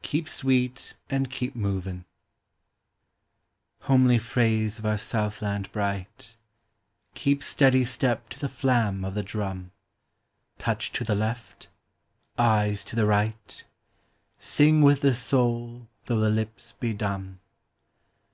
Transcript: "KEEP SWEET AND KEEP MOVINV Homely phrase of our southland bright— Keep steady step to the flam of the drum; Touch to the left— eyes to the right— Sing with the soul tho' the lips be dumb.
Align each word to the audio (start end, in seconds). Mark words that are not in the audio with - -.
"KEEP 0.00 0.26
SWEET 0.26 0.96
AND 1.10 1.30
KEEP 1.30 1.54
MOVINV 1.54 2.06
Homely 3.82 4.18
phrase 4.18 4.78
of 4.78 4.86
our 4.86 4.96
southland 4.96 5.70
bright— 5.70 6.38
Keep 7.14 7.42
steady 7.42 7.84
step 7.84 8.30
to 8.30 8.38
the 8.38 8.48
flam 8.48 9.04
of 9.04 9.12
the 9.12 9.22
drum; 9.22 9.72
Touch 10.56 10.92
to 10.92 11.04
the 11.04 11.14
left— 11.14 11.68
eyes 12.38 12.84
to 12.84 12.96
the 12.96 13.04
right— 13.04 13.64
Sing 14.38 14.80
with 14.80 15.02
the 15.02 15.12
soul 15.12 15.88
tho' 16.06 16.18
the 16.20 16.30
lips 16.30 16.72
be 16.72 16.94
dumb. 16.94 17.38